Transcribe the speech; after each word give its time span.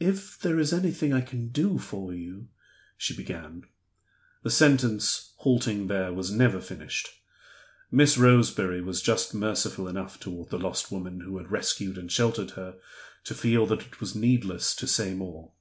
"If 0.00 0.36
there 0.40 0.58
is 0.58 0.72
anything 0.72 1.12
I 1.12 1.20
can 1.20 1.50
do 1.50 1.78
for 1.78 2.12
you" 2.12 2.48
she 2.98 3.16
began. 3.16 3.62
The 4.42 4.50
sentence, 4.50 5.30
halting 5.36 5.86
there, 5.86 6.12
was 6.12 6.32
never 6.32 6.60
finished. 6.60 7.08
Miss 7.88 8.18
Roseberry 8.18 8.80
was 8.82 9.00
just 9.00 9.32
merciful 9.32 9.86
enough 9.86 10.18
toward 10.18 10.48
the 10.48 10.58
lost 10.58 10.90
woman 10.90 11.20
who 11.20 11.38
had 11.38 11.52
rescued 11.52 11.96
and 11.98 12.10
sheltered 12.10 12.50
her 12.58 12.80
to 13.22 13.32
feel 13.36 13.64
that 13.66 13.82
it 13.82 14.00
was 14.00 14.16
needless 14.16 14.74
to 14.74 14.88
say 14.88 15.14
more. 15.14 15.52